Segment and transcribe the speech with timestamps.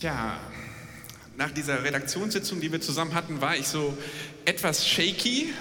[0.00, 0.40] Tja,
[1.36, 3.96] nach dieser Redaktionssitzung, die wir zusammen hatten, war ich so
[4.44, 5.52] etwas shaky,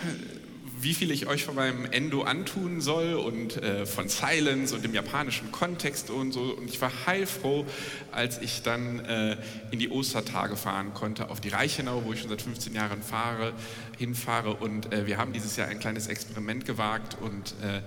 [0.82, 4.96] wie viel ich euch von meinem Endo antun soll und äh, von Silence und dem
[4.96, 6.42] japanischen Kontext und so.
[6.42, 7.66] Und ich war heilfroh,
[8.12, 9.38] als ich dann äh,
[9.70, 13.54] in die Ostertage fahren konnte, auf die Reichenau, wo ich schon seit 15 Jahren fahre,
[14.00, 14.56] hinfahre.
[14.56, 17.82] Und äh, wir haben dieses Jahr ein kleines Experiment gewagt und äh,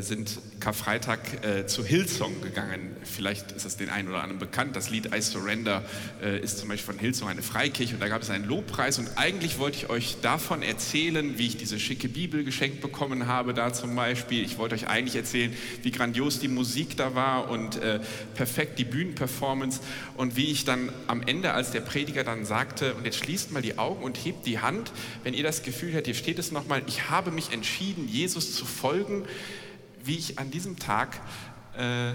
[0.00, 2.96] sind Karfreitag äh, zu Hillsong gegangen.
[3.04, 4.76] Vielleicht ist es den einen oder anderen bekannt.
[4.76, 5.84] Das Lied I Surrender
[6.22, 9.10] äh, ist zum Beispiel von Hillsong eine Freikirche und da gab es einen Lobpreis und
[9.16, 13.74] eigentlich wollte ich euch davon erzählen, wie ich diese schicke Bibel geschenkt bekommen habe da
[13.74, 14.42] zum Beispiel.
[14.42, 18.00] Ich wollte euch eigentlich erzählen, wie grandios die Musik da war und äh,
[18.34, 19.80] perfekt die Bühnenperformance
[20.16, 23.60] und wie ich dann am Ende, als der Prediger dann sagte, und jetzt schließt mal
[23.60, 24.92] die Augen und hebt die Hand,
[25.24, 28.64] wenn ihr das Gefühl habt, hier steht es nochmal, ich habe mich entschieden, Jesus zu
[28.64, 29.24] folgen,
[30.04, 31.20] wie ich an diesem Tag
[31.76, 32.12] äh,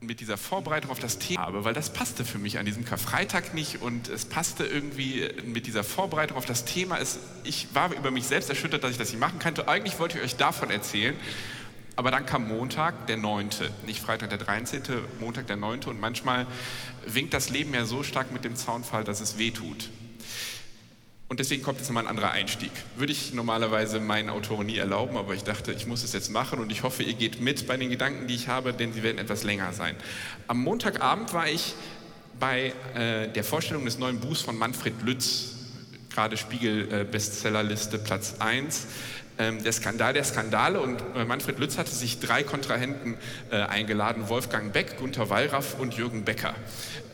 [0.00, 3.52] mit dieser Vorbereitung auf das Thema habe, weil das passte für mich an diesem Karfreitag
[3.52, 6.98] nicht und es passte irgendwie mit dieser Vorbereitung auf das Thema.
[6.98, 9.68] Es, ich war über mich selbst erschüttert, dass ich das nicht machen könnte.
[9.68, 11.14] Eigentlich wollte ich euch davon erzählen,
[11.96, 13.50] aber dann kam Montag, der 9.,
[13.84, 14.82] nicht Freitag, der 13.,
[15.20, 15.84] Montag, der 9.
[15.84, 16.46] und manchmal
[17.06, 19.90] winkt das Leben ja so stark mit dem Zaunfall, dass es weh tut.
[21.30, 22.72] Und deswegen kommt jetzt nochmal ein anderer Einstieg.
[22.96, 26.58] Würde ich normalerweise meinen Autoren nie erlauben, aber ich dachte, ich muss es jetzt machen
[26.58, 29.18] und ich hoffe, ihr geht mit bei den Gedanken, die ich habe, denn sie werden
[29.18, 29.94] etwas länger sein.
[30.48, 31.76] Am Montagabend war ich
[32.40, 35.54] bei äh, der Vorstellung des neuen Buchs von Manfred Lütz,
[36.12, 38.88] gerade Spiegel-Bestsellerliste äh, Platz 1
[39.38, 40.80] ähm, der Skandal der Skandale.
[40.80, 43.16] Und äh, Manfred Lütz hatte sich drei Kontrahenten
[43.52, 46.54] äh, eingeladen, Wolfgang Beck, Gunther Wallraff und Jürgen Becker.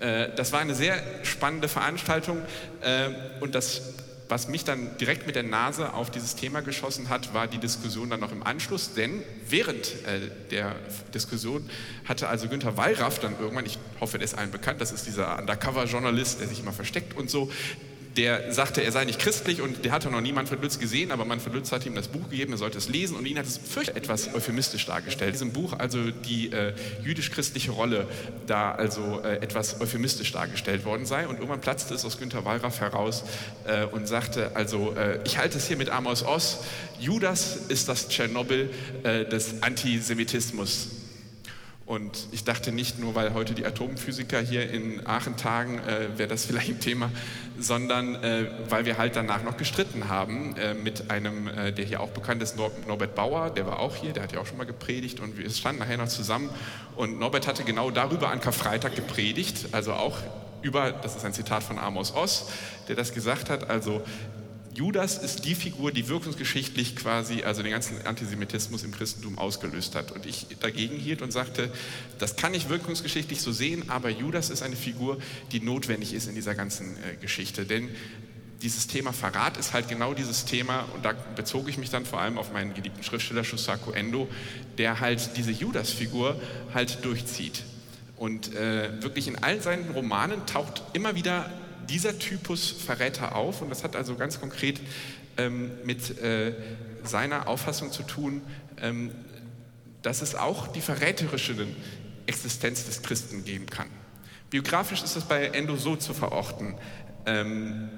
[0.01, 2.39] Äh, das war eine sehr spannende Veranstaltung
[2.81, 3.95] äh, und das
[4.29, 8.11] was mich dann direkt mit der Nase auf dieses Thema geschossen hat, war die Diskussion
[8.11, 10.75] dann noch im Anschluss, denn während äh, der
[11.15, 11.69] Diskussion
[12.05, 15.39] hatte also Günther Wallraff dann irgendwann, ich hoffe, der ist allen bekannt, das ist dieser
[15.39, 17.51] Undercover-Journalist, der sich immer versteckt und so,
[18.17, 21.25] der sagte, er sei nicht christlich und der hatte noch nie Manfred Lütz gesehen, aber
[21.25, 23.59] Manfred Lütz hat ihm das Buch gegeben, er sollte es lesen und ihn hat es
[23.59, 25.29] fürchterlich etwas euphemistisch dargestellt.
[25.29, 26.73] In diesem Buch also die äh,
[27.03, 28.07] jüdisch-christliche Rolle
[28.47, 32.81] da also äh, etwas euphemistisch dargestellt worden sei und irgendwann platzte es aus Günter Wallraff
[32.81, 33.25] heraus
[33.65, 36.59] äh, und sagte, also äh, ich halte es hier mit Amos Oz,
[36.99, 38.71] Judas ist das Tschernobyl
[39.03, 40.89] äh, des Antisemitismus.
[41.87, 46.29] Und ich dachte nicht nur, weil heute die Atomphysiker hier in Aachen tagen, äh, wäre
[46.29, 47.13] das vielleicht ein Thema,
[47.61, 52.01] sondern äh, weil wir halt danach noch gestritten haben äh, mit einem, äh, der hier
[52.01, 54.59] auch bekannt ist, Nor Norbert Bauer, der war auch hier, der hat ja auch schon
[54.59, 56.51] mal gepredigt und wir standen nachher noch zusammen.
[56.97, 60.19] Und Norbert hatte genau darüber an Karfreitag gepredigt, also auch
[60.63, 62.51] über, das ist ein Zitat von Amos Oz,
[62.89, 64.03] der das gesagt hat, also
[64.77, 70.13] Judas ist die Figur, die wirkungsgeschichtlich quasi also den ganzen Antisemitismus im Christentum ausgelöst hat.
[70.13, 71.73] Und ich dagegen hielt und sagte,
[72.19, 75.17] das kann ich wirkungsgeschichtlich so sehen, aber Judas ist eine Figur,
[75.51, 77.65] die notwendig ist in dieser ganzen äh, Geschichte.
[77.65, 77.89] Denn
[78.61, 82.21] dieses Thema Verrat ist halt genau dieses Thema, und da bezog ich mich dann vor
[82.21, 84.29] allem auf meinen geliebten Schriftsteller Shusaku Endo,
[84.77, 86.39] der halt diese Judas-Figur
[86.75, 87.63] halt durchzieht.
[88.19, 91.51] Und äh, wirklich in all seinen Romanen taucht immer wieder
[91.89, 94.81] dieser Typus Verräter auf und das hat also ganz konkret
[95.37, 96.53] ähm, mit äh,
[97.05, 98.43] seiner Auffassung zu tun,
[98.81, 99.11] ähm,
[100.03, 101.55] dass es auch die verräterische
[102.27, 103.89] Existenz des Christen geben kann.
[104.51, 106.75] Biografisch ist das bei Endo so zu verorten.
[107.27, 107.89] Ähm,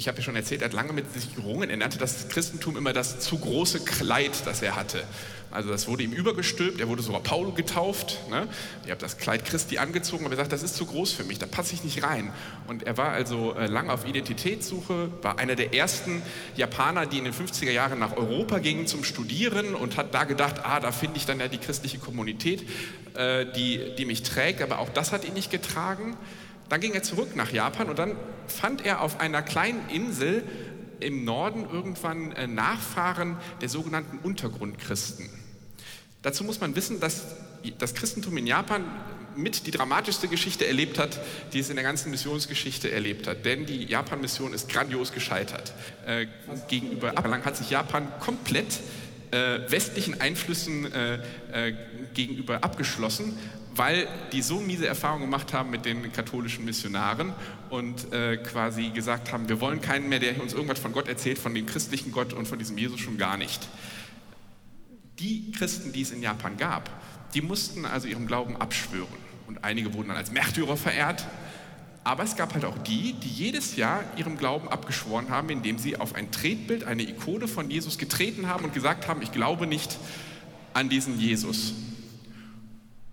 [0.00, 1.68] ich habe ja schon erzählt, er hat lange mit sich gerungen.
[1.68, 5.04] Er nannte das Christentum immer das zu große Kleid, das er hatte.
[5.50, 8.18] Also das wurde ihm übergestülpt, er wurde sogar Paul getauft.
[8.30, 8.48] Ne?
[8.84, 11.38] Ich habe das Kleid Christi angezogen, aber er sagt, das ist zu groß für mich,
[11.38, 12.32] da passe ich nicht rein.
[12.66, 16.22] Und er war also äh, lange auf Identitätssuche, war einer der ersten
[16.56, 20.64] Japaner, die in den 50er Jahren nach Europa gingen zum Studieren und hat da gedacht,
[20.64, 22.64] ah, da finde ich dann ja die christliche Kommunität,
[23.16, 24.62] äh, die, die mich trägt.
[24.62, 26.16] Aber auch das hat ihn nicht getragen.
[26.70, 28.16] Dann ging er zurück nach Japan und dann
[28.46, 30.44] fand er auf einer kleinen Insel
[31.00, 35.28] im Norden irgendwann äh, Nachfahren der sogenannten Untergrundchristen.
[36.22, 37.36] Dazu muss man wissen, dass
[37.78, 38.84] das Christentum in Japan
[39.36, 41.20] mit die dramatischste Geschichte erlebt hat,
[41.52, 43.44] die es in der ganzen Missionsgeschichte erlebt hat.
[43.44, 45.72] Denn die Japan-Mission ist grandios gescheitert.
[46.06, 46.26] Äh,
[46.68, 48.80] gegenüber lang hat sich Japan komplett
[49.30, 51.14] äh, westlichen Einflüssen äh,
[51.52, 51.74] äh,
[52.14, 53.38] gegenüber abgeschlossen,
[53.76, 57.32] weil die so miese Erfahrungen gemacht haben mit den katholischen Missionaren
[57.70, 61.38] und äh, quasi gesagt haben, wir wollen keinen mehr, der uns irgendwas von Gott erzählt,
[61.38, 63.68] von dem christlichen Gott und von diesem Jesus schon gar nicht.
[65.18, 66.90] Die Christen, die es in Japan gab,
[67.34, 69.30] die mussten also ihrem Glauben abschwören.
[69.46, 71.26] Und einige wurden dann als Märtyrer verehrt.
[72.02, 75.96] Aber es gab halt auch die, die jedes Jahr ihrem Glauben abgeschworen haben, indem sie
[75.96, 79.98] auf ein Tretbild, eine Ikone von Jesus getreten haben und gesagt haben, ich glaube nicht
[80.72, 81.74] an diesen Jesus.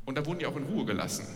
[0.07, 1.27] Und da wurden die auch in Ruhe gelassen.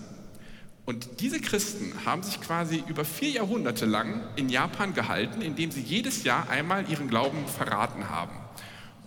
[0.86, 5.82] Und diese Christen haben sich quasi über vier Jahrhunderte lang in Japan gehalten, indem sie
[5.82, 8.36] jedes Jahr einmal ihren Glauben verraten haben.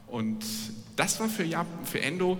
[0.07, 0.45] Und
[0.97, 2.39] das war für, Japan, für Endo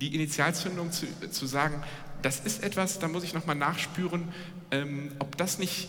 [0.00, 1.82] die Initialzündung zu, zu sagen,
[2.22, 4.28] das ist etwas, da muss ich nochmal nachspüren,
[4.72, 5.88] ähm, ob das nicht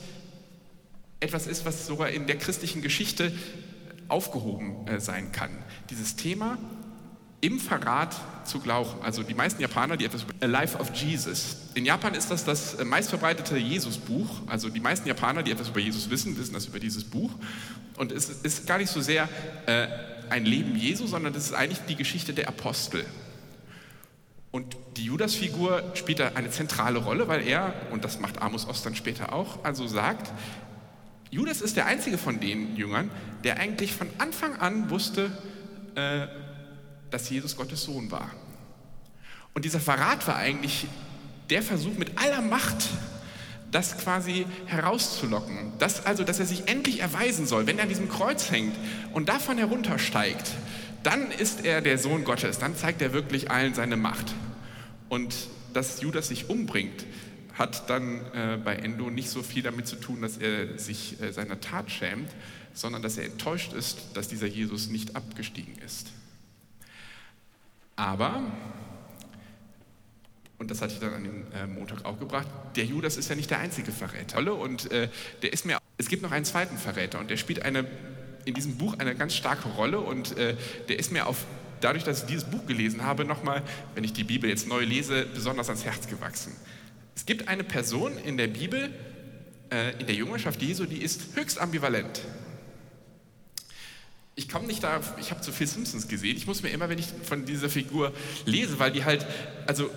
[1.19, 3.34] etwas ist, was sogar in der christlichen Geschichte
[4.10, 5.50] aufgehoben äh, sein kann.
[5.90, 6.60] Dieses Thema
[7.41, 8.15] im Verrat
[8.45, 9.01] zu glauben.
[9.01, 11.57] Also die meisten Japaner, die etwas über A Life of Jesus.
[11.73, 14.29] In Japan ist das das äh, meistverbreitete Jesus-Buch.
[14.47, 17.31] Also die meisten Japaner, die etwas über Jesus wissen, wissen das über dieses Buch.
[17.97, 19.27] Und es ist gar nicht so sehr
[19.65, 19.88] äh,
[20.29, 23.05] ein Leben Jesu, sondern es ist eigentlich die Geschichte der Apostel.
[24.51, 28.85] Und die Judas-Figur spielt da eine zentrale Rolle, weil er, und das macht Amos Ost
[28.85, 30.31] dann später auch, also sagt,
[31.29, 33.09] Judas ist der einzige von den Jüngern,
[33.45, 35.31] der eigentlich von Anfang an wusste,
[35.95, 36.27] äh,
[37.12, 38.31] dass Jesus Gottes Sohn war.
[39.54, 40.88] Und dieser Verrat war eigentlich
[41.50, 42.90] der Versuch mit aller Macht,
[43.72, 45.74] das quasi herauszulocken.
[45.80, 48.75] Das also, dass er sich endlich erweisen soll, wenn er an diesem Kreuz hängt
[49.13, 50.52] und davon heruntersteigt,
[51.04, 54.34] dann ist er der Sohn Gottes, dann zeigt er wirklich allen seine Macht.
[55.10, 55.36] Und
[55.74, 57.06] dass Judas sich umbringt,
[57.54, 61.31] hat dann äh, bei Endo nicht so viel damit zu tun, dass er sich äh,
[61.31, 62.30] seiner Tat schämt,
[62.74, 66.08] sondern dass er enttäuscht ist, dass dieser Jesus nicht abgestiegen ist.
[67.95, 68.41] Aber,
[70.57, 73.35] und das hatte ich dann an dem äh, Montag auch gebracht, der Judas ist ja
[73.35, 74.55] nicht der einzige Verräter.
[74.55, 75.09] Und äh,
[75.41, 77.85] der ist mir, es gibt noch einen zweiten Verräter und der spielt eine
[78.45, 80.55] in diesem Buch eine ganz starke Rolle und äh,
[80.89, 81.45] der ist mir auf,
[81.79, 83.63] dadurch, dass ich dieses Buch gelesen habe, nochmal,
[83.95, 86.53] wenn ich die Bibel jetzt neu lese, besonders ans Herz gewachsen.
[87.15, 88.93] Es gibt eine Person in der Bibel,
[89.71, 92.21] äh, in der Jüngerschaft Jesu, die ist höchst ambivalent.
[94.36, 96.38] Ich komme nicht da, ich habe zu viel Simpsons gesehen.
[96.38, 98.13] Ich muss mir immer, wenn ich von dieser Figur
[98.45, 99.25] lese, weil die halt,
[99.68, 99.89] also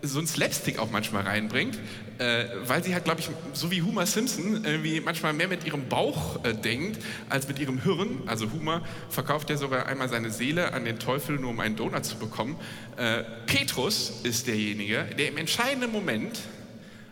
[0.00, 1.78] so ein Slapstick auch manchmal reinbringt,
[2.18, 5.88] äh, weil sie halt, glaube ich, so wie Homer Simpson, irgendwie manchmal mehr mit ihrem
[5.88, 8.22] Bauch äh, denkt, als mit ihrem Hirn.
[8.26, 12.04] Also Homer verkauft ja sogar einmal seine Seele an den Teufel, nur um einen Donut
[12.04, 12.56] zu bekommen.
[12.96, 16.40] Äh, Petrus ist derjenige, der im entscheidenden Moment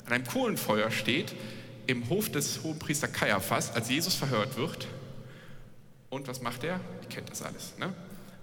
[0.06, 1.34] an einem Kohlenfeuer steht,
[1.86, 4.88] im Hof des Hohenpriester Kaiaphas, als Jesus verhört wird.
[6.10, 6.80] Und was macht er?
[7.02, 7.78] Ihr kennt das alles.
[7.78, 7.94] Ne?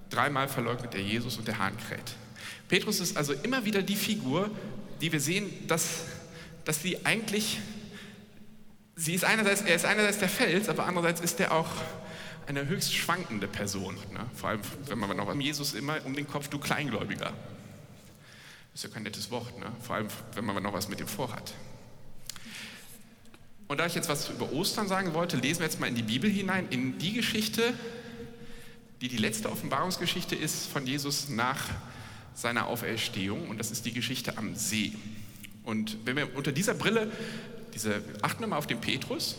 [0.10, 2.16] Dreimal verleugnet er Jesus und der Hahn kräht.
[2.70, 4.50] Petrus ist also immer wieder die Figur,
[5.02, 6.06] die wir sehen, dass,
[6.66, 7.60] dass sie eigentlich,
[8.96, 11.70] sie ist einerseits, er ist einerseits der Fels, aber andererseits ist er auch
[12.48, 13.96] eine höchst schwankende Person.
[14.14, 14.26] Ne?
[14.34, 17.34] Vor allem, wenn man noch Jesus immer um den Kopf, du Kleingläubiger.
[18.72, 19.66] Das ist ja kein nettes Wort, ne?
[19.82, 21.54] vor allem, wenn man noch was mit ihm vorhat.
[23.68, 26.04] Und da ich jetzt was über Ostern sagen wollte, lesen wir jetzt mal in die
[26.04, 27.74] Bibel hinein, in die Geschichte,
[29.02, 31.66] die die letzte Offenbarungsgeschichte ist von Jesus nach
[32.34, 34.94] seiner Auferstehung und das ist die Geschichte am See.
[35.64, 37.12] Und wenn wir unter dieser Brille,
[37.74, 39.36] diese, achten wir mal auf den Petrus,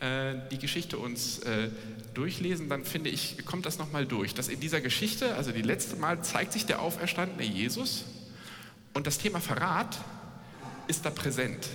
[0.00, 1.70] äh, die Geschichte uns äh,
[2.14, 5.96] durchlesen, dann finde ich, kommt das nochmal durch, dass in dieser Geschichte, also die letzte
[5.96, 8.04] Mal, zeigt sich der auferstandene Jesus
[8.92, 9.98] und das Thema Verrat
[10.88, 11.68] ist da präsent.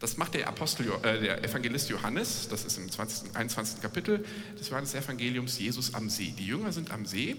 [0.00, 3.82] Das macht der, Apostel, äh, der Evangelist Johannes, das ist im 20, 21.
[3.82, 4.24] Kapitel
[4.58, 6.34] des Johannes-Evangeliums, Jesus am See.
[6.38, 7.36] Die Jünger sind am See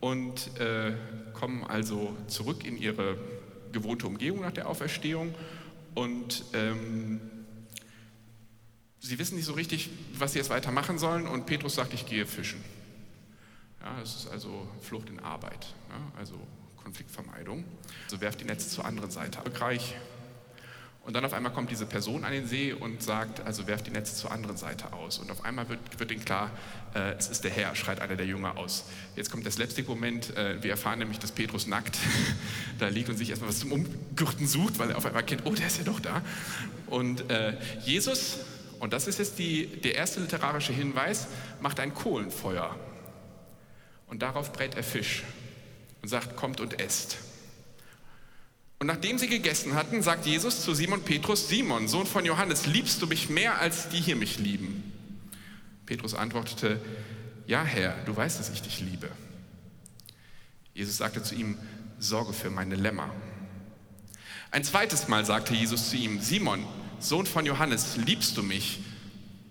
[0.00, 0.94] und äh,
[1.32, 3.16] kommen also zurück in ihre
[3.70, 5.32] gewohnte Umgebung nach der Auferstehung
[5.94, 7.20] und ähm,
[8.98, 12.26] sie wissen nicht so richtig, was sie jetzt weitermachen sollen und Petrus sagt, ich gehe
[12.26, 12.62] fischen.
[13.80, 16.34] Ja, das ist also Flucht in Arbeit, ja, also
[16.82, 17.64] Konfliktvermeidung.
[18.04, 19.38] Also werft die Netze zur anderen Seite.
[19.38, 19.94] Erfolgreich
[21.06, 23.92] und dann auf einmal kommt diese Person an den See und sagt, also werft die
[23.92, 25.20] Netze zur anderen Seite aus.
[25.20, 26.50] Und auf einmal wird, wird ihnen klar,
[26.96, 28.86] äh, es ist der Herr, schreit einer der Jünger aus.
[29.14, 31.96] Jetzt kommt der Slapstick-Moment, äh, wir erfahren nämlich, dass Petrus nackt
[32.80, 35.54] da liegt und sich erstmal was zum Umgürten sucht, weil er auf einmal kennt, oh,
[35.54, 36.22] der ist ja doch da.
[36.88, 38.38] Und äh, Jesus,
[38.80, 41.28] und das ist jetzt die, der erste literarische Hinweis,
[41.60, 42.74] macht ein Kohlenfeuer.
[44.08, 45.22] Und darauf brät er Fisch
[46.02, 47.18] und sagt, kommt und esst.
[48.86, 53.02] Und nachdem sie gegessen hatten, sagt Jesus zu Simon Petrus, Simon, Sohn von Johannes, liebst
[53.02, 54.92] du mich mehr, als die hier mich lieben?
[55.86, 56.80] Petrus antwortete,
[57.48, 59.10] ja Herr, du weißt, dass ich dich liebe.
[60.72, 61.58] Jesus sagte zu ihm,
[61.98, 63.12] sorge für meine Lämmer.
[64.52, 66.64] Ein zweites Mal sagte Jesus zu ihm, Simon,
[67.00, 68.84] Sohn von Johannes, liebst du mich?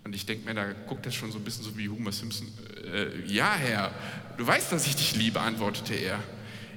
[0.04, 2.48] Und ich denke mir, da guckt er schon so ein bisschen so wie Homer Simpson.
[2.90, 3.92] Äh, ja, Herr,
[4.38, 6.22] du weißt, dass ich dich liebe, antwortete er.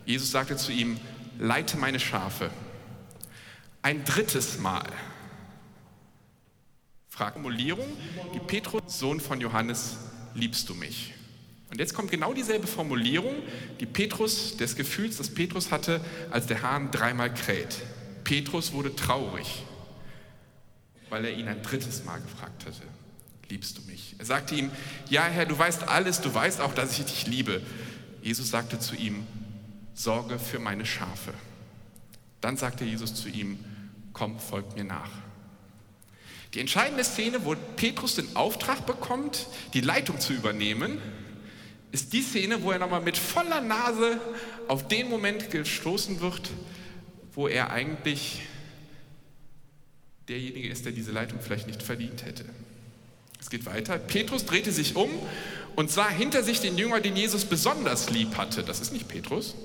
[0.06, 1.00] Jesus sagte zu ihm,
[1.39, 2.51] leite meine Schafe.
[3.81, 4.88] Ein drittes Mal.
[7.08, 7.88] Formulierung,
[8.34, 9.98] die Petrus, Sohn von Johannes,
[10.36, 11.13] liebst du mich?
[11.69, 13.36] Und jetzt kommt genau dieselbe Formulierung,
[13.79, 17.75] die Petrus, des Gefühls, das Petrus hatte, als der Hahn dreimal kräht.
[18.24, 19.63] Petrus wurde traurig,
[21.10, 22.81] weil er ihn ein drittes Mal gefragt hatte,
[23.50, 24.15] liebst du mich?
[24.17, 24.72] Er sagte ihm,
[25.10, 27.62] ja Herr, du weißt alles, du weißt auch, dass ich dich liebe.
[28.22, 29.25] Jesus sagte zu ihm,
[29.93, 31.34] sorge für meine Schafe.
[32.41, 33.60] Dann sagte Jesus zu ihm,
[34.13, 35.12] komm, folg mir nach.
[36.53, 41.00] Die entscheidende Szene, wo Petrus den Auftrag bekommt, die Leitung zu übernehmen,
[41.91, 44.19] ist die Szene, wo er nochmal mit voller Nase
[44.67, 46.50] auf den Moment gestoßen wird,
[47.34, 48.41] wo er eigentlich
[50.27, 52.46] derjenige ist, der diese Leitung vielleicht nicht verdient hätte.
[53.39, 53.98] Es geht weiter.
[53.98, 55.10] Petrus drehte sich um
[55.75, 58.63] und sah hinter sich den Jünger, den Jesus besonders lieb hatte.
[58.63, 59.55] Das ist nicht Petrus.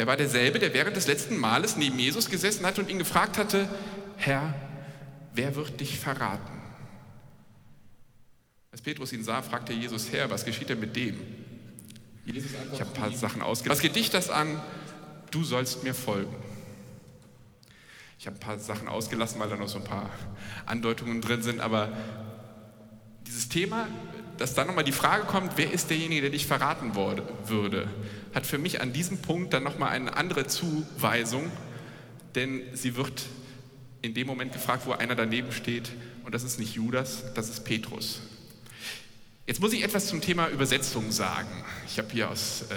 [0.00, 3.36] Er war derselbe, der während des letzten Males neben Jesus gesessen hatte und ihn gefragt
[3.36, 3.68] hatte,
[4.16, 4.54] Herr,
[5.34, 6.58] wer wird dich verraten?
[8.72, 11.20] Als Petrus ihn sah, fragte Jesus, Herr, was geschieht denn mit dem?
[12.24, 13.78] ich habe ein paar Sachen ausgelassen.
[13.78, 14.62] Was geht dich das an?
[15.32, 16.34] Du sollst mir folgen.
[18.18, 20.08] Ich habe ein paar Sachen ausgelassen, weil da noch so ein paar
[20.64, 21.92] Andeutungen drin sind, aber
[23.26, 23.86] dieses Thema,
[24.40, 27.88] dass dann nochmal die Frage kommt, wer ist derjenige, der dich verraten wurde, würde,
[28.34, 31.52] hat für mich an diesem Punkt dann nochmal eine andere Zuweisung,
[32.34, 33.22] denn sie wird
[34.00, 35.90] in dem Moment gefragt, wo einer daneben steht
[36.24, 38.22] und das ist nicht Judas, das ist Petrus.
[39.46, 41.62] Jetzt muss ich etwas zum Thema Übersetzung sagen.
[41.86, 42.74] Ich habe hier aus, äh,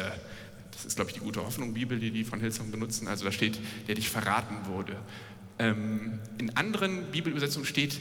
[0.72, 3.32] das ist glaube ich die gute Hoffnung Bibel, die die von Hillsong benutzen, also da
[3.32, 4.98] steht, der dich verraten wurde.
[5.60, 8.00] Ähm, in anderen Bibelübersetzungen steht,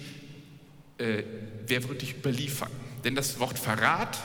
[0.99, 1.23] äh,
[1.67, 2.71] wer wird dich überliefern?
[3.05, 4.19] Denn das Wort Verrat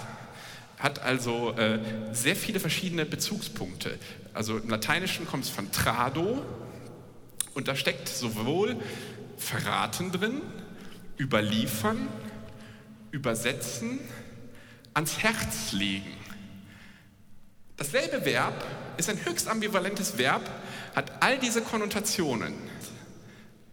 [0.77, 1.79] hat also äh,
[2.11, 3.97] sehr viele verschiedene Bezugspunkte.
[4.33, 6.45] Also im Lateinischen kommt es von trado
[7.55, 8.75] und da steckt sowohl
[9.37, 10.41] verraten drin,
[11.19, 12.07] überliefern,
[13.11, 13.99] übersetzen,
[14.93, 16.15] ans Herz legen.
[17.77, 18.65] Dasselbe Verb
[18.97, 20.47] ist ein höchst ambivalentes Verb,
[20.95, 22.53] hat all diese Konnotationen.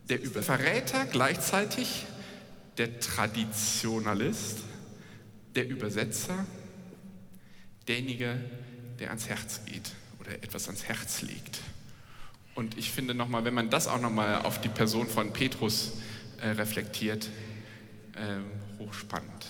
[0.08, 2.06] Der Verräter gleichzeitig
[2.78, 4.61] der Traditionalist,
[5.54, 6.47] der Übersetzer,
[7.87, 8.40] derjenige,
[8.99, 11.61] der ans Herz geht oder etwas ans Herz legt.
[12.54, 15.95] Und ich finde nochmal, wenn man das auch nochmal auf die Person von Petrus
[16.40, 17.28] äh, reflektiert,
[18.14, 19.47] äh, hochspannend.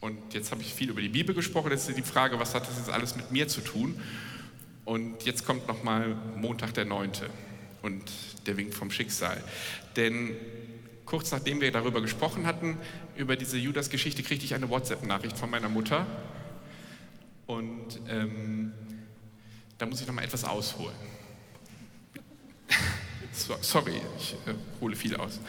[0.00, 2.68] Und jetzt habe ich viel über die Bibel gesprochen, jetzt ist die Frage, was hat
[2.68, 4.00] das jetzt alles mit mir zu tun?
[4.84, 7.10] Und jetzt kommt nochmal Montag der 9.
[7.82, 8.02] und
[8.46, 9.42] der Wink vom Schicksal.
[9.96, 10.34] Denn
[11.04, 12.78] kurz nachdem wir darüber gesprochen hatten,
[13.16, 16.06] über diese Judas-Geschichte, kriegte ich eine WhatsApp-Nachricht von meiner Mutter.
[17.46, 18.72] Und ähm,
[19.78, 20.94] da muss ich noch mal etwas ausholen.
[23.60, 25.40] Sorry, ich äh, hole viel aus.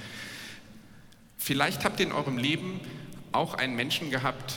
[1.37, 2.79] Vielleicht habt ihr in eurem Leben
[3.31, 4.55] auch einen Menschen gehabt,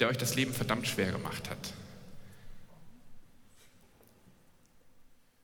[0.00, 1.72] der euch das Leben verdammt schwer gemacht hat.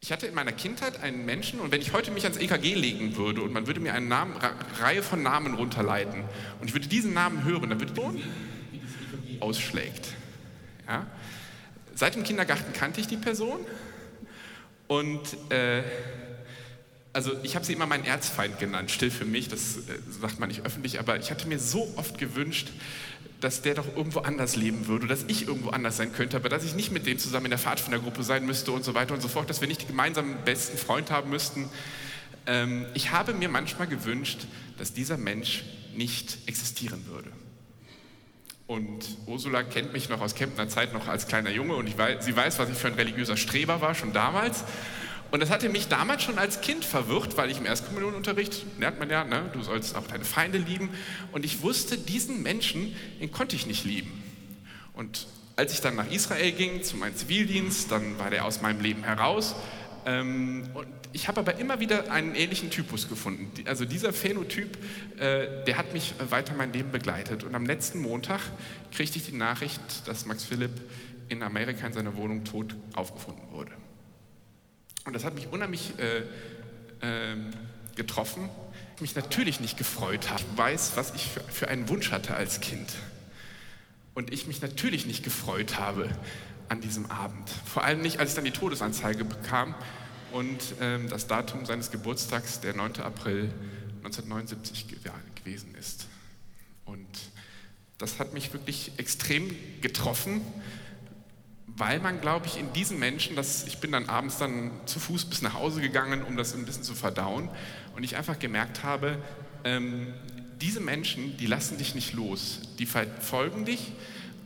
[0.03, 3.17] Ich hatte in meiner Kindheit einen Menschen und wenn ich heute mich ans EKG legen
[3.17, 4.35] würde und man würde mir eine Namen,
[4.79, 6.25] Reihe von Namen runterleiten
[6.59, 7.93] und ich würde diesen Namen hören, dann würde
[9.29, 10.15] ich ausschlägt.
[10.89, 11.07] Ja?
[11.95, 13.61] Seit dem Kindergarten kannte ich die Person
[14.89, 15.83] und äh,
[17.13, 20.49] also ich habe sie immer meinen Erzfeind genannt, still für mich, das äh, sagt man
[20.49, 22.69] nicht öffentlich, aber ich hatte mir so oft gewünscht,
[23.41, 26.65] dass der doch irgendwo anders leben würde, dass ich irgendwo anders sein könnte, aber dass
[26.65, 29.29] ich nicht mit dem zusammen in der Pfadfindergruppe sein müsste und so weiter und so
[29.29, 31.69] fort, dass wir nicht den gemeinsamen besten Freund haben müssten.
[32.47, 34.47] Ähm, ich habe mir manchmal gewünscht,
[34.79, 37.31] dass dieser Mensch nicht existieren würde.
[38.67, 42.37] Und Ursula kennt mich noch aus Kempner Zeit noch als kleiner Junge und weiß, sie
[42.37, 44.65] weiß, was ich für ein religiöser Streber war, schon damals.
[45.31, 49.11] Und das hatte mich damals schon als Kind verwirrt, weil ich im Erstkommunionunterricht lernt man
[49.11, 50.91] ja, ne, du sollst auch deine Feinde lieben.
[51.33, 54.23] Und ich wusste, diesen Menschen, den konnte ich nicht lieben.
[54.95, 58.81] Und als ich dann nach Israel ging, zu meinem Zivildienst, dann war der aus meinem
[58.81, 59.55] Leben heraus.
[60.05, 63.51] Ähm, und ich habe aber immer wieder einen ähnlichen Typus gefunden.
[63.67, 64.79] Also dieser Phänotyp,
[65.19, 67.45] äh, der hat mich weiter mein Leben begleitet.
[67.45, 68.41] Und am letzten Montag
[68.93, 70.73] kriegte ich die Nachricht, dass Max Philipp
[71.29, 73.73] in Amerika in seiner Wohnung tot aufgefunden wurde.
[75.05, 76.19] Und das hat mich unheimlich äh,
[77.01, 77.37] äh,
[77.97, 78.49] getroffen.
[78.97, 80.43] Ich mich natürlich nicht gefreut habe.
[80.43, 82.93] Ich weiß, was ich für, für einen Wunsch hatte als Kind.
[84.15, 86.11] Und ich mich natürlich nicht gefreut habe
[86.69, 87.49] an diesem Abend.
[87.65, 89.75] Vor allem nicht, als ich dann die Todesanzeige bekam
[90.33, 93.01] und ähm, das Datum seines Geburtstags, der 9.
[93.01, 93.53] April
[94.05, 94.87] 1979
[95.35, 96.07] gewesen ist.
[96.85, 97.07] Und
[97.99, 100.41] das hat mich wirklich extrem getroffen,
[101.81, 105.25] weil man, glaube ich, in diesen Menschen, das, ich bin dann abends dann zu Fuß
[105.25, 107.49] bis nach Hause gegangen, um das ein bisschen zu verdauen,
[107.97, 109.17] und ich einfach gemerkt habe,
[109.65, 110.09] ähm,
[110.61, 113.93] diese Menschen, die lassen dich nicht los, die verfolgen dich,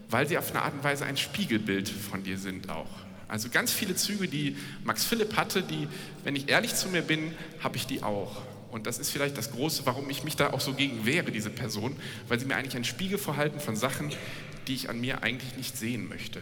[0.08, 2.90] weil sie auf eine Art und Weise ein Spiegelbild von dir sind auch.
[3.26, 5.88] Also ganz viele Züge, die Max Philipp hatte, die,
[6.22, 7.32] wenn ich ehrlich zu mir bin,
[7.64, 8.42] habe ich die auch.
[8.70, 11.50] Und das ist vielleicht das Große, warum ich mich da auch so gegen wehre, diese
[11.50, 11.96] Person,
[12.28, 14.12] weil sie mir eigentlich einen Spiegel vorhalten von Sachen,
[14.68, 16.40] die ich an mir eigentlich nicht sehen möchte.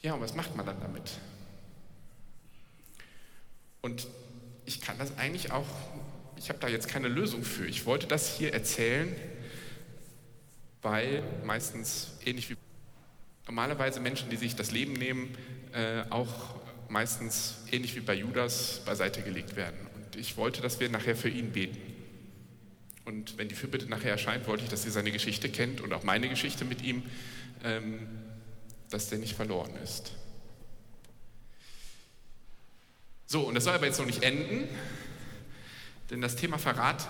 [0.00, 1.18] Ja, und was macht man dann damit?
[3.80, 4.06] Und
[4.64, 5.66] ich kann das eigentlich auch,
[6.36, 7.66] ich habe da jetzt keine Lösung für.
[7.66, 9.14] Ich wollte das hier erzählen,
[10.82, 12.56] weil meistens ähnlich wie
[13.46, 15.34] normalerweise Menschen, die sich das Leben nehmen,
[15.72, 16.56] äh, auch
[16.88, 19.78] meistens ähnlich wie bei Judas beiseite gelegt werden.
[19.96, 21.78] Und ich wollte, dass wir nachher für ihn beten.
[23.04, 26.02] Und wenn die Fürbitte nachher erscheint, wollte ich, dass ihr seine Geschichte kennt und auch
[26.02, 27.02] meine Geschichte mit ihm,
[27.64, 28.06] ähm,
[28.90, 30.12] dass der nicht verloren ist.
[33.26, 34.68] So, und das soll aber jetzt noch nicht enden,
[36.10, 37.06] denn das Thema Verrat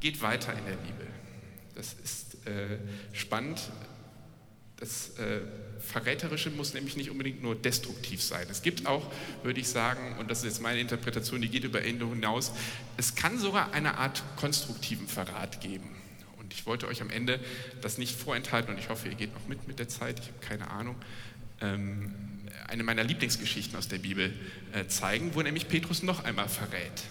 [0.00, 1.06] geht weiter in der Bibel.
[1.74, 2.78] Das ist äh,
[3.12, 3.70] spannend.
[4.76, 5.40] Das äh,
[5.80, 8.46] Verräterische muss nämlich nicht unbedingt nur destruktiv sein.
[8.50, 9.10] Es gibt auch,
[9.42, 12.52] würde ich sagen, und das ist jetzt meine Interpretation, die geht über Ende hinaus,
[12.98, 15.95] es kann sogar eine Art konstruktiven Verrat geben.
[16.46, 17.40] Und ich wollte euch am Ende
[17.80, 20.38] das nicht vorenthalten und ich hoffe, ihr geht noch mit mit der Zeit, ich habe
[20.38, 20.94] keine Ahnung,
[21.60, 22.14] ähm,
[22.68, 24.32] eine meiner Lieblingsgeschichten aus der Bibel
[24.72, 27.02] äh, zeigen, wo nämlich Petrus noch einmal verrät.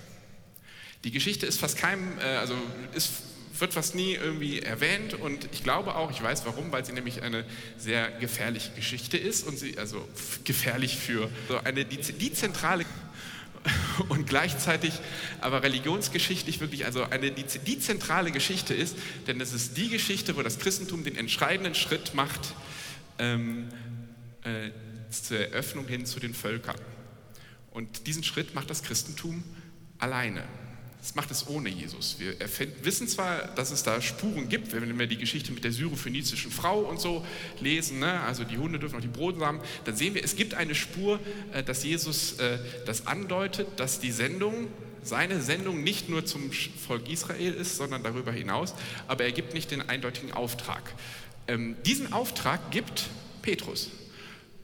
[1.04, 2.56] Die Geschichte ist fast keinem, äh, also
[2.94, 3.12] ist
[3.60, 7.22] wird fast nie irgendwie erwähnt und ich glaube auch, ich weiß warum, weil sie nämlich
[7.22, 7.44] eine
[7.78, 10.08] sehr gefährliche Geschichte ist und sie, also
[10.46, 12.86] gefährlich für so eine, die, die zentrale
[14.10, 14.94] und gleichzeitig
[15.42, 18.98] aber religionsgeschichtlich wirklich also eine, die, die zentrale Geschichte ist,
[19.28, 22.54] denn es ist die Geschichte, wo das Christentum den entscheidenden Schritt macht
[23.20, 23.70] ähm,
[24.44, 24.72] äh,
[25.10, 26.80] zur Eröffnung hin zu den Völkern.
[27.72, 29.44] Und diesen Schritt macht das Christentum
[29.98, 30.44] alleine.
[31.06, 32.16] Das macht es ohne Jesus.
[32.18, 32.36] Wir
[32.82, 36.80] wissen zwar, dass es da Spuren gibt, wenn wir die Geschichte mit der syrophönizischen Frau
[36.80, 37.24] und so
[37.62, 38.22] lesen, ne?
[38.22, 41.20] also die Hunde dürfen auch die Brosamen, dann sehen wir, es gibt eine Spur,
[41.54, 42.58] äh, dass Jesus äh,
[42.88, 44.68] das andeutet, dass die Sendung,
[45.04, 48.74] seine Sendung nicht nur zum Volk Israel ist, sondern darüber hinaus,
[49.08, 50.92] aber er gibt nicht den eindeutigen Auftrag.
[51.48, 53.10] Ähm, diesen Auftrag gibt
[53.44, 53.92] Petrus.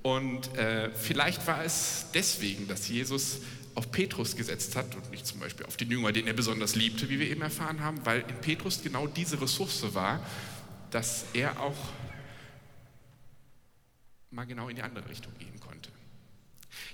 [0.02, 3.42] Und äh, vielleicht war es deswegen, dass Jesus
[3.76, 7.10] auf Petrus gesetzt hat und nicht zum Beispiel auf den Jünger, den er besonders liebte,
[7.10, 10.26] wie wir eben erfahren haben, weil in Petrus genau diese Ressource war,
[10.92, 11.78] dass er auch
[14.30, 15.90] mal genau in die andere Richtung gehen konnte.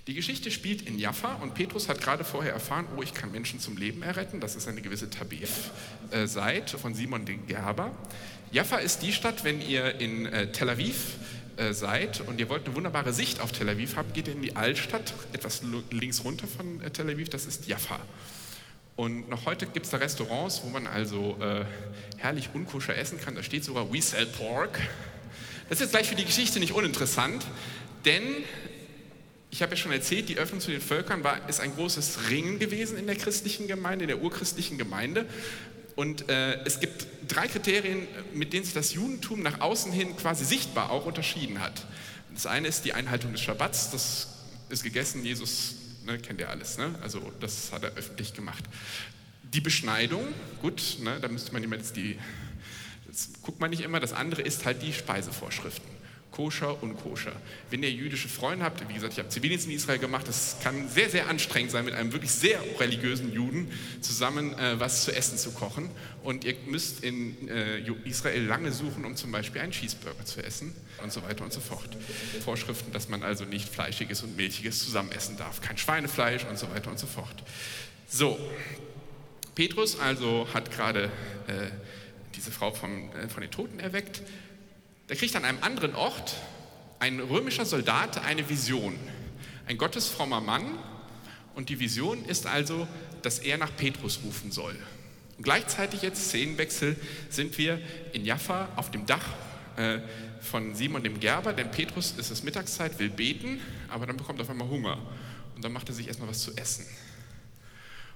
[0.07, 3.59] Die Geschichte spielt in Jaffa und Petrus hat gerade vorher erfahren, oh, ich kann Menschen
[3.59, 4.39] zum Leben erretten.
[4.39, 5.71] Das ist eine gewisse Tabef
[6.11, 6.27] äh,
[6.77, 7.95] von Simon den Gerber.
[8.51, 11.17] Jaffa ist die Stadt, wenn ihr in äh, Tel Aviv
[11.57, 14.41] äh, seid und ihr wollt eine wunderbare Sicht auf Tel Aviv haben, geht ihr in
[14.41, 17.99] die Altstadt, etwas links runter von äh, Tel Aviv, das ist Jaffa.
[18.95, 21.65] Und noch heute gibt es da Restaurants, wo man also äh,
[22.17, 23.35] herrlich unkoscher essen kann.
[23.35, 24.79] Da steht sogar We sell pork.
[25.69, 27.45] Das ist jetzt gleich für die Geschichte nicht uninteressant,
[28.05, 28.23] denn
[29.49, 32.59] ich habe ja schon erzählt, die Öffnung zu den Völkern war, ist ein großes Ringen
[32.59, 35.25] gewesen in der christlichen Gemeinde, in der urchristlichen Gemeinde.
[35.97, 40.45] Und äh, es gibt drei Kriterien, mit denen sich das Judentum nach außen hin quasi
[40.45, 41.87] sichtbar auch unterschieden hat.
[42.33, 44.27] Das eine ist die Einhaltung des Schabbats, das
[44.69, 45.73] ist gegessen, Jesus
[46.05, 46.93] ne, kennt ihr alles, ne?
[47.01, 48.63] also das hat er öffentlich gemacht.
[49.41, 50.23] Die Beschneidung,
[50.61, 52.19] gut, ne, da müsste man jetzt die,
[53.07, 55.96] das guckt man nicht immer, das andere ist halt die Speisevorschriften
[56.37, 57.31] koscher, unkoscher.
[57.71, 60.87] Wenn ihr jüdische Freunde habt, wie gesagt, ich habe Zivildienst in Israel gemacht, das kann
[60.87, 63.71] sehr, sehr anstrengend sein, mit einem wirklich sehr religiösen Juden
[64.01, 65.89] zusammen äh, was zu essen zu kochen.
[66.23, 70.75] Und ihr müsst in äh, Israel lange suchen, um zum Beispiel einen Cheeseburger zu essen
[71.01, 71.97] und so weiter und so fort.
[72.45, 76.69] Vorschriften, dass man also nicht Fleischiges und Milchiges zusammen essen darf, kein Schweinefleisch und so
[76.69, 77.43] weiter und so fort.
[78.07, 78.39] So,
[79.55, 81.05] Petrus also hat gerade
[81.47, 81.71] äh,
[82.35, 84.21] diese Frau vom, äh, von den Toten erweckt.
[85.07, 86.35] Da kriegt an einem anderen Ort
[86.99, 88.97] ein römischer Soldat eine Vision.
[89.65, 90.77] Ein gottesfrommer Mann.
[91.55, 92.87] Und die Vision ist also,
[93.21, 94.75] dass er nach Petrus rufen soll.
[95.37, 96.97] Und gleichzeitig jetzt, Szenenwechsel,
[97.29, 97.79] sind wir
[98.11, 99.25] in Jaffa auf dem Dach
[99.77, 99.99] äh,
[100.41, 104.43] von Simon dem Gerber, denn Petrus ist es Mittagszeit, will beten, aber dann bekommt er
[104.43, 104.97] auf einmal Hunger.
[105.55, 106.85] Und dann macht er sich erstmal was zu essen.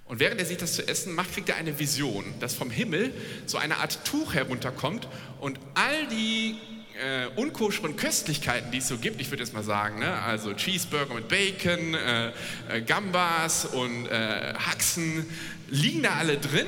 [0.06, 3.14] Und während er sich das zu essen macht, kriegt er eine Vision, dass vom Himmel
[3.46, 5.08] so eine Art Tuch herunterkommt
[5.40, 6.58] und all die
[6.96, 10.22] äh, unkoscheren Köstlichkeiten, die es so gibt, ich würde jetzt mal sagen, ne?
[10.22, 12.32] also Cheeseburger mit Bacon, äh,
[12.70, 15.26] äh, Gambas und äh, Haxen,
[15.70, 16.68] liegen da alle drin.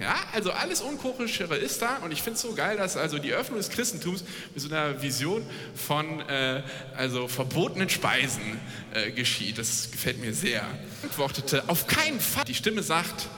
[0.00, 3.32] Ja, also alles Unkochischere ist da und ich finde es so geil, dass also die
[3.32, 4.22] Öffnung des Christentums
[4.54, 5.44] mit so einer Vision
[5.74, 6.62] von äh,
[6.96, 8.60] also verbotenen Speisen
[8.94, 9.58] äh, geschieht.
[9.58, 10.62] Das gefällt mir sehr.
[11.02, 12.44] Antwortete, auf keinen Fall.
[12.44, 13.28] Die Stimme sagt,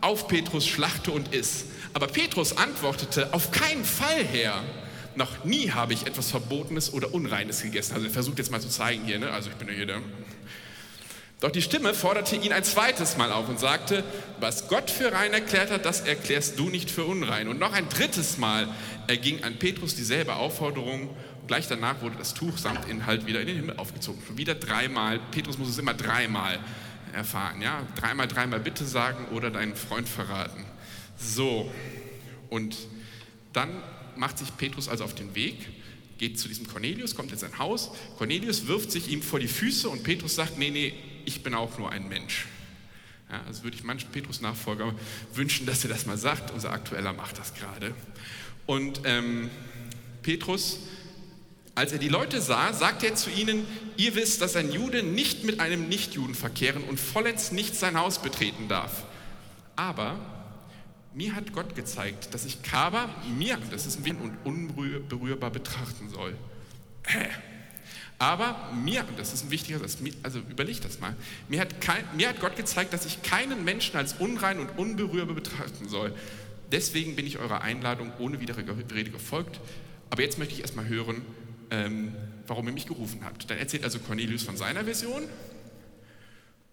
[0.00, 1.66] auf Petrus schlachte und iss.
[1.92, 4.62] Aber Petrus antwortete, auf keinen Fall, Herr.
[5.16, 7.94] Noch nie habe ich etwas Verbotenes oder Unreines gegessen.
[7.94, 9.30] Also er versucht jetzt mal zu zeigen hier, ne?
[9.30, 10.00] also ich bin ja hier der.
[11.40, 14.04] Doch die Stimme forderte ihn ein zweites Mal auf und sagte,
[14.40, 17.48] was Gott für rein erklärt hat, das erklärst du nicht für unrein.
[17.48, 18.68] Und noch ein drittes Mal
[19.06, 21.14] erging an Petrus dieselbe Aufforderung.
[21.46, 24.20] Gleich danach wurde das Tuch samt Inhalt wieder in den Himmel aufgezogen.
[24.36, 25.20] Wieder dreimal.
[25.30, 26.58] Petrus muss es immer dreimal
[27.12, 27.60] erfahren.
[27.60, 27.82] Ja?
[27.96, 30.64] Dreimal, dreimal bitte sagen oder deinen Freund verraten.
[31.18, 31.70] So,
[32.48, 32.76] und
[33.52, 33.82] dann
[34.18, 35.56] macht sich Petrus also auf den Weg,
[36.18, 37.90] geht zu diesem Cornelius, kommt in sein Haus.
[38.16, 41.78] Cornelius wirft sich ihm vor die Füße und Petrus sagt, nee, nee, ich bin auch
[41.78, 42.46] nur ein Mensch.
[43.30, 44.94] Ja, also würde ich manchen Petrus-Nachfolger
[45.34, 46.52] wünschen, dass er das mal sagt.
[46.52, 47.92] Unser aktueller macht das gerade.
[48.66, 49.50] Und ähm,
[50.22, 50.78] Petrus,
[51.74, 55.44] als er die Leute sah, sagte er zu ihnen, ihr wisst, dass ein Jude nicht
[55.44, 59.04] mit einem Nichtjuden verkehren und vollends nicht sein Haus betreten darf.
[59.74, 60.18] Aber
[61.16, 66.34] mir hat Gott gezeigt, dass ich Kaba, mir, das ist ein und unberührbar betrachten soll.
[68.18, 71.16] Aber mir, das ist ein wichtiger Satz, also überleg das mal,
[71.48, 75.34] mir hat, kein, mir hat Gott gezeigt, dass ich keinen Menschen als unrein und unberührbar
[75.34, 76.14] betrachten soll.
[76.70, 79.60] Deswegen bin ich eurer Einladung ohne Widerrede gefolgt.
[80.10, 81.22] Aber jetzt möchte ich erstmal hören,
[81.70, 82.14] ähm,
[82.46, 83.50] warum ihr mich gerufen habt.
[83.50, 85.22] Dann erzählt also Cornelius von seiner Version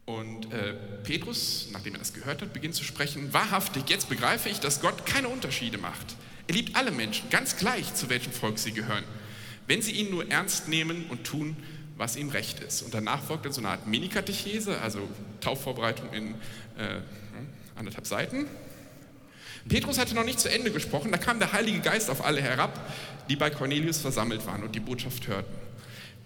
[0.05, 4.59] und äh, Petrus, nachdem er das gehört hat, beginnt zu sprechen, wahrhaftig, jetzt begreife ich,
[4.59, 6.15] dass Gott keine Unterschiede macht.
[6.47, 9.05] Er liebt alle Menschen, ganz gleich, zu welchem Volk sie gehören,
[9.67, 11.55] wenn sie ihn nur ernst nehmen und tun,
[11.95, 12.81] was ihm recht ist.
[12.81, 15.07] Und danach folgt dann so eine Art Mini-Katechese, also
[15.39, 16.33] Taufvorbereitung in
[16.77, 16.99] äh,
[17.75, 18.45] anderthalb Seiten.
[19.69, 22.91] Petrus hatte noch nicht zu Ende gesprochen, da kam der Heilige Geist auf alle herab,
[23.29, 25.62] die bei Cornelius versammelt waren und die Botschaft hörten.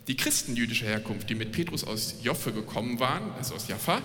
[0.07, 4.01] Die Christen jüdischer Herkunft, die mit Petrus aus Joffe gekommen waren, also aus Jaffa,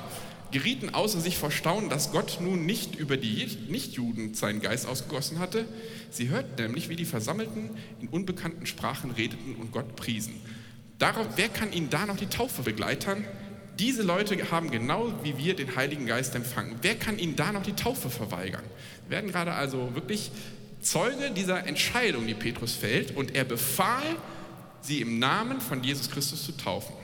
[0.51, 5.39] gerieten außer sich vor Staunen, dass Gott nun nicht über die Nichtjuden seinen Geist ausgegossen
[5.39, 5.65] hatte.
[6.11, 10.35] Sie hörten nämlich, wie die Versammelten in unbekannten Sprachen redeten und Gott priesen.
[10.99, 13.25] Darauf, wer kann ihnen da noch die Taufe begleitern?
[13.79, 16.77] Diese Leute haben genau wie wir den Heiligen Geist empfangen.
[16.83, 18.65] Wer kann ihnen da noch die Taufe verweigern?
[19.09, 20.31] Wir werden gerade also wirklich
[20.81, 23.17] Zeuge dieser Entscheidung, die Petrus fällt.
[23.17, 24.03] Und er befahl,
[24.83, 26.95] sie im Namen von Jesus Christus zu taufen.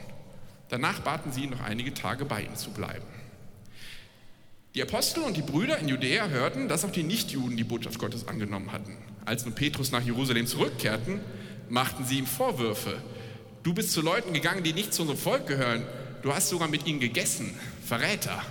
[0.68, 3.06] Danach baten sie ihn noch einige Tage bei ihm zu bleiben.
[4.74, 8.28] Die Apostel und die Brüder in Judäa hörten, dass auch die Nichtjuden die Botschaft Gottes
[8.28, 8.96] angenommen hatten.
[9.24, 11.20] Als nun Petrus nach Jerusalem zurückkehrten,
[11.68, 13.02] machten sie ihm Vorwürfe.
[13.62, 15.84] Du bist zu Leuten gegangen, die nicht zu unserem Volk gehören.
[16.22, 17.54] Du hast sogar mit ihnen gegessen.
[17.84, 18.42] Verräter.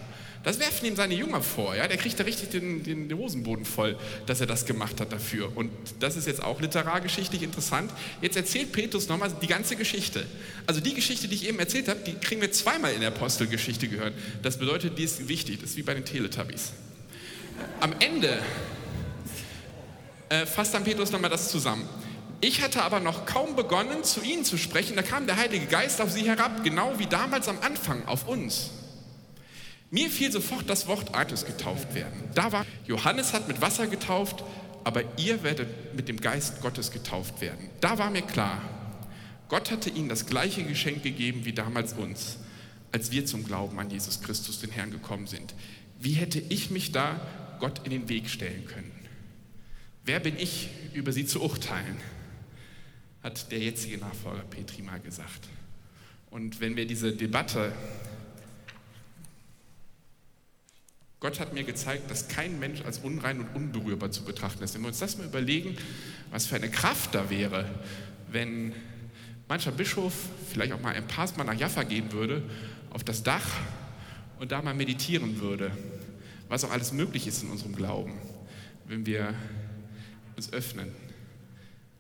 [0.43, 1.76] Das werfen ihm seine Jünger vor.
[1.76, 1.88] Ja?
[1.88, 5.56] Der kriegt da richtig den, den, den Hosenboden voll, dass er das gemacht hat dafür.
[5.56, 7.91] Und das ist jetzt auch literargeschichtlich interessant.
[8.21, 10.26] Jetzt erzählt Petrus nochmal die ganze Geschichte.
[10.65, 13.88] Also die Geschichte, die ich eben erzählt habe, die kriegen wir zweimal in der Apostelgeschichte
[13.88, 14.13] gehört.
[14.41, 15.60] Das bedeutet, die ist wichtig.
[15.60, 16.71] Das ist wie bei den Teletubbies.
[17.80, 18.39] Am Ende
[20.30, 21.88] äh, fasst dann Petrus nochmal das zusammen.
[22.39, 26.00] Ich hatte aber noch kaum begonnen, zu ihnen zu sprechen, da kam der Heilige Geist
[26.02, 28.69] auf sie herab, genau wie damals am Anfang auf uns.
[29.89, 32.23] Mir fiel sofort das Wort Artus getauft werden.
[32.36, 34.43] Da war Johannes hat mit Wasser getauft,
[34.84, 37.69] aber ihr werdet mit dem Geist Gottes getauft werden.
[37.80, 38.62] Da war mir klar,
[39.50, 42.38] Gott hatte ihnen das gleiche Geschenk gegeben wie damals uns,
[42.91, 45.54] als wir zum Glauben an Jesus Christus, den Herrn, gekommen sind.
[46.00, 47.19] Wie hätte ich mich da
[47.60, 48.91] Gott in den Weg stellen können?
[50.04, 51.97] Wer bin ich, über sie zu urteilen?
[53.23, 55.47] Hat der jetzige Nachfolger Petri mal gesagt.
[56.30, 57.73] Und wenn wir diese Debatte
[61.19, 64.75] Gott hat mir gezeigt, dass kein Mensch als unrein und unberührbar zu betrachten ist.
[64.75, 65.75] Wenn wir uns das mal überlegen,
[66.30, 67.65] was für eine Kraft da wäre,
[68.32, 68.73] wenn
[69.47, 70.13] mancher Bischof
[70.51, 72.43] vielleicht auch mal ein paar Mal nach Jaffa gehen würde,
[72.91, 73.47] auf das Dach
[74.39, 75.71] und da mal meditieren würde,
[76.49, 78.13] was auch alles möglich ist in unserem Glauben,
[78.86, 79.34] wenn wir
[80.36, 80.91] uns öffnen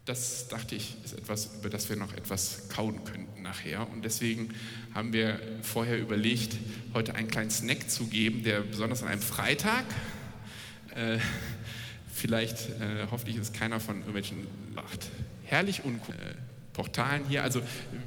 [0.07, 3.89] das dachte ich, ist etwas, über das wir noch etwas kauen könnten nachher.
[3.89, 4.53] Und deswegen
[4.95, 6.55] haben wir vorher überlegt,
[6.93, 9.83] heute einen kleinen Snack zu geben, der besonders an einem Freitag,
[10.95, 11.19] äh,
[12.13, 15.09] vielleicht, äh, hoffentlich ist keiner von irgendwelchen macht.
[15.43, 16.35] Herrlich und äh,
[16.71, 17.43] Portalen hier.
[17.43, 17.61] Also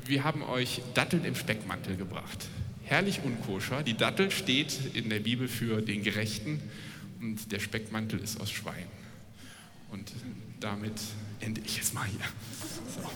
[0.06, 2.48] wir haben euch Datteln im Speckmantel gebracht.
[2.84, 3.82] Herrlich unkoscher.
[3.82, 6.62] Die Dattel steht in der Bibel für den Gerechten
[7.20, 8.86] und der Speckmantel ist aus Schwein.
[9.90, 10.12] Und
[10.60, 10.94] damit
[11.40, 12.20] ende ich jetzt mal hier.
[12.94, 13.08] So.